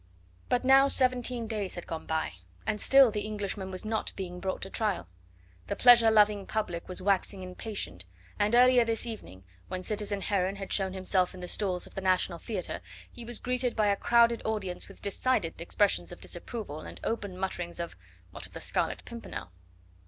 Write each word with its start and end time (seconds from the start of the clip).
But 0.49 0.63
now 0.63 0.87
seventeen 0.87 1.45
days 1.45 1.75
had 1.75 1.85
gone 1.85 2.07
by 2.07 2.31
and 2.65 2.81
still 2.81 3.11
the 3.11 3.21
Englishman 3.21 3.69
was 3.69 3.85
not 3.85 4.11
being 4.15 4.39
brought 4.39 4.63
to 4.63 4.69
trial. 4.71 5.07
The 5.67 5.75
pleasure 5.75 6.09
loving 6.09 6.47
public 6.47 6.89
was 6.89 7.03
waxing 7.03 7.43
impatient, 7.43 8.05
and 8.39 8.55
earlier 8.55 8.83
this 8.83 9.05
evening, 9.05 9.43
when 9.67 9.83
citizen 9.83 10.21
Heron 10.21 10.55
had 10.55 10.73
shown 10.73 10.93
himself 10.93 11.35
in 11.35 11.39
the 11.39 11.47
stalls 11.47 11.85
of 11.85 11.93
the 11.93 12.01
national 12.01 12.39
theatre, 12.39 12.81
he 13.11 13.23
was 13.23 13.37
greeted 13.37 13.75
by 13.75 13.89
a 13.89 13.95
crowded 13.95 14.41
audience 14.43 14.87
with 14.87 15.03
decided 15.03 15.61
expressions 15.61 16.11
of 16.11 16.19
disapproval 16.19 16.79
and 16.79 16.99
open 17.03 17.37
mutterings 17.37 17.79
of: 17.79 17.95
"What 18.31 18.47
of 18.47 18.53
the 18.53 18.59
Scarlet 18.59 19.03
Pimpernel?" 19.05 19.51